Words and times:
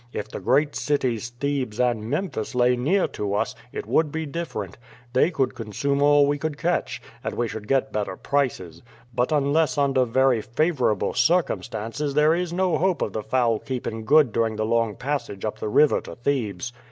If 0.13 0.29
the 0.29 0.39
great 0.39 0.75
cities 0.75 1.29
Thebes 1.29 1.79
and 1.79 2.09
Memphis 2.09 2.55
lay 2.55 2.75
near 2.75 3.07
to 3.09 3.35
us, 3.35 3.53
it 3.71 3.85
would 3.85 4.11
be 4.11 4.25
different. 4.25 4.79
They 5.13 5.29
could 5.29 5.53
consume 5.53 6.01
all 6.01 6.25
we 6.25 6.39
could 6.39 6.57
catch, 6.57 6.99
and 7.23 7.35
we 7.35 7.47
should 7.47 7.67
get 7.67 7.93
better 7.93 8.17
prices, 8.17 8.81
but 9.13 9.31
unless 9.31 9.77
under 9.77 10.05
very 10.05 10.41
favorable 10.41 11.13
circumstances 11.13 12.15
there 12.15 12.33
is 12.33 12.51
no 12.51 12.79
hope 12.79 13.03
of 13.03 13.13
the 13.13 13.21
fowl 13.21 13.59
keeping 13.59 14.03
good 14.03 14.31
during 14.31 14.55
the 14.55 14.65
long 14.65 14.95
passage 14.95 15.45
up 15.45 15.59
the 15.59 15.69
river 15.69 16.01
to 16.01 16.15
Thebes. 16.15 16.73